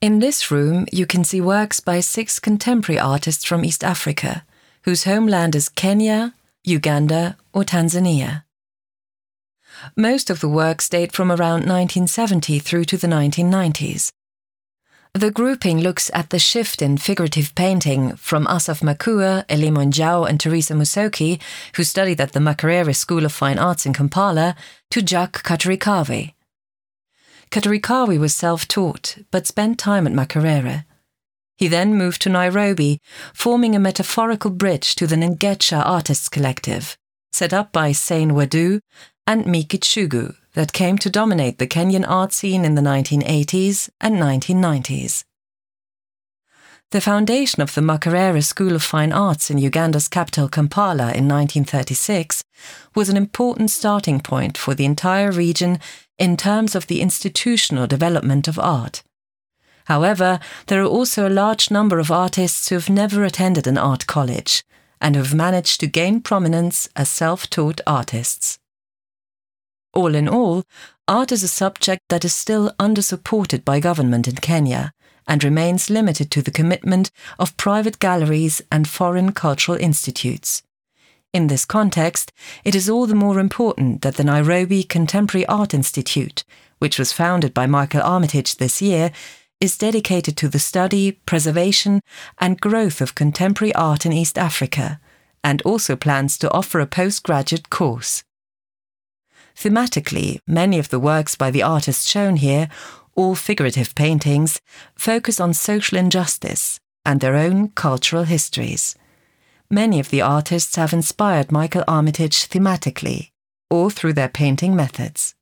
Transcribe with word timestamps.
In 0.00 0.20
this 0.20 0.52
room, 0.52 0.86
you 0.92 1.06
can 1.06 1.24
see 1.24 1.40
works 1.40 1.80
by 1.80 1.98
six 1.98 2.38
contemporary 2.38 3.00
artists 3.00 3.44
from 3.44 3.64
East 3.64 3.82
Africa, 3.82 4.44
whose 4.82 5.02
homeland 5.02 5.56
is 5.56 5.68
Kenya, 5.68 6.34
Uganda, 6.62 7.36
or 7.52 7.64
Tanzania. 7.64 8.44
Most 9.96 10.30
of 10.30 10.38
the 10.38 10.48
works 10.48 10.88
date 10.88 11.10
from 11.10 11.32
around 11.32 11.66
1970 11.66 12.60
through 12.60 12.84
to 12.84 12.96
the 12.96 13.08
1990s. 13.08 14.12
The 15.14 15.32
grouping 15.32 15.80
looks 15.80 16.12
at 16.14 16.30
the 16.30 16.38
shift 16.38 16.80
in 16.80 16.98
figurative 16.98 17.56
painting 17.56 18.14
from 18.14 18.46
Asaf 18.46 18.84
Makua, 18.84 19.46
Elimo 19.48 19.84
Njau, 19.84 20.28
and 20.28 20.38
Theresa 20.38 20.74
Musoke, 20.74 21.42
who 21.74 21.82
studied 21.82 22.20
at 22.20 22.34
the 22.34 22.40
Makerere 22.40 22.94
School 22.94 23.24
of 23.24 23.32
Fine 23.32 23.58
Arts 23.58 23.84
in 23.84 23.94
Kampala, 23.94 24.54
to 24.92 25.02
Jak 25.02 25.42
Katarikawe. 25.42 26.34
Katarikawe 27.50 28.18
was 28.18 28.34
self 28.34 28.68
taught, 28.68 29.18
but 29.30 29.46
spent 29.46 29.78
time 29.78 30.06
at 30.06 30.12
Makerere. 30.12 30.84
He 31.56 31.66
then 31.66 31.94
moved 31.94 32.22
to 32.22 32.28
Nairobi, 32.28 33.00
forming 33.34 33.74
a 33.74 33.80
metaphorical 33.80 34.50
bridge 34.50 34.94
to 34.96 35.06
the 35.06 35.16
Ngecha 35.16 35.84
Artists 35.84 36.28
Collective, 36.28 36.96
set 37.32 37.52
up 37.52 37.72
by 37.72 37.92
Sane 37.92 38.30
Wadu 38.30 38.80
and 39.26 39.46
Meek 39.46 39.68
Gichugu, 39.68 40.36
that 40.54 40.72
came 40.72 40.98
to 40.98 41.10
dominate 41.10 41.58
the 41.58 41.66
Kenyan 41.66 42.04
art 42.08 42.32
scene 42.32 42.64
in 42.64 42.74
the 42.74 42.82
1980s 42.82 43.90
and 44.00 44.16
1990s. 44.16 45.24
The 46.90 47.02
foundation 47.02 47.60
of 47.60 47.74
the 47.74 47.82
Makerere 47.82 48.42
School 48.42 48.74
of 48.74 48.82
Fine 48.82 49.12
Arts 49.12 49.50
in 49.50 49.58
Uganda's 49.58 50.08
capital 50.08 50.48
Kampala 50.48 51.12
in 51.12 51.28
1936 51.28 52.42
was 52.94 53.10
an 53.10 53.16
important 53.18 53.70
starting 53.70 54.20
point 54.20 54.56
for 54.56 54.74
the 54.74 54.86
entire 54.86 55.30
region 55.30 55.80
in 56.18 56.34
terms 56.34 56.74
of 56.74 56.86
the 56.86 57.02
institutional 57.02 57.86
development 57.86 58.48
of 58.48 58.58
art. 58.58 59.02
However, 59.84 60.40
there 60.68 60.80
are 60.80 60.86
also 60.86 61.28
a 61.28 61.38
large 61.44 61.70
number 61.70 61.98
of 61.98 62.10
artists 62.10 62.70
who 62.70 62.76
have 62.76 62.88
never 62.88 63.22
attended 63.22 63.66
an 63.66 63.76
art 63.76 64.06
college 64.06 64.64
and 64.98 65.14
who 65.14 65.22
have 65.22 65.34
managed 65.34 65.80
to 65.80 65.86
gain 65.86 66.22
prominence 66.22 66.88
as 66.96 67.10
self 67.10 67.50
taught 67.50 67.82
artists. 67.86 68.58
All 69.92 70.14
in 70.14 70.26
all, 70.26 70.64
art 71.08 71.32
is 71.32 71.42
a 71.42 71.48
subject 71.48 72.02
that 72.10 72.24
is 72.24 72.34
still 72.34 72.70
under-supported 72.78 73.64
by 73.64 73.80
government 73.80 74.28
in 74.28 74.36
Kenya 74.36 74.92
and 75.26 75.42
remains 75.42 75.90
limited 75.90 76.30
to 76.30 76.42
the 76.42 76.50
commitment 76.50 77.10
of 77.38 77.56
private 77.56 77.98
galleries 77.98 78.60
and 78.70 78.86
foreign 78.86 79.32
cultural 79.32 79.78
institutes. 79.78 80.62
In 81.32 81.46
this 81.46 81.64
context, 81.64 82.32
it 82.64 82.74
is 82.74 82.88
all 82.88 83.06
the 83.06 83.14
more 83.14 83.38
important 83.38 84.02
that 84.02 84.16
the 84.16 84.24
Nairobi 84.24 84.82
Contemporary 84.82 85.46
Art 85.46 85.74
Institute, 85.74 86.44
which 86.78 86.98
was 86.98 87.12
founded 87.12 87.52
by 87.52 87.66
Michael 87.66 88.02
Armitage 88.02 88.56
this 88.56 88.80
year, 88.80 89.10
is 89.60 89.76
dedicated 89.76 90.36
to 90.36 90.48
the 90.48 90.58
study, 90.58 91.12
preservation, 91.26 92.00
and 92.38 92.60
growth 92.60 93.00
of 93.00 93.14
contemporary 93.14 93.74
art 93.74 94.06
in 94.06 94.12
East 94.12 94.38
Africa, 94.38 95.00
and 95.42 95.60
also 95.62 95.96
plans 95.96 96.38
to 96.38 96.50
offer 96.52 96.80
a 96.80 96.86
postgraduate 96.86 97.70
course. 97.70 98.22
Thematically, 99.60 100.38
many 100.46 100.78
of 100.78 100.88
the 100.88 101.00
works 101.00 101.34
by 101.34 101.50
the 101.50 101.64
artists 101.64 102.08
shown 102.08 102.36
here, 102.36 102.68
all 103.16 103.34
figurative 103.34 103.92
paintings, 103.96 104.60
focus 104.94 105.40
on 105.40 105.52
social 105.52 105.98
injustice 105.98 106.78
and 107.04 107.20
their 107.20 107.34
own 107.34 107.70
cultural 107.70 108.22
histories. 108.22 108.94
Many 109.68 109.98
of 109.98 110.10
the 110.10 110.22
artists 110.22 110.76
have 110.76 110.92
inspired 110.92 111.50
Michael 111.50 111.82
Armitage 111.88 112.48
thematically 112.48 113.30
or 113.68 113.90
through 113.90 114.12
their 114.12 114.28
painting 114.28 114.76
methods. 114.76 115.34